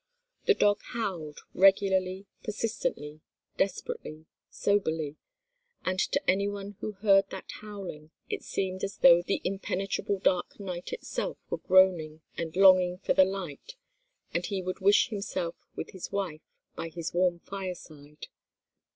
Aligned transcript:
The 0.45 0.55
dog 0.55 0.79
howled—regularly, 0.93 2.25
persistently, 2.43 3.21
desperately, 3.57 4.25
soberly—and 4.49 5.99
to 5.99 6.27
any 6.27 6.47
one 6.47 6.71
who 6.79 6.93
heard 6.93 7.29
that 7.29 7.51
howling 7.61 8.09
it 8.27 8.41
seemed 8.43 8.83
as 8.83 8.97
though 8.97 9.21
the 9.21 9.41
impenetrable 9.43 10.17
dark 10.17 10.59
night 10.59 10.91
itself 10.91 11.37
were 11.51 11.59
groaning 11.59 12.23
and 12.35 12.55
longing 12.55 12.97
for 12.97 13.13
the 13.13 13.25
light, 13.25 13.75
and 14.33 14.47
he 14.47 14.59
would 14.63 14.79
wish 14.79 15.09
himself 15.09 15.53
with 15.75 15.91
his 15.91 16.11
wife 16.11 16.41
by 16.75 16.89
his 16.89 17.13
warm 17.13 17.37
fireside. 17.37 18.25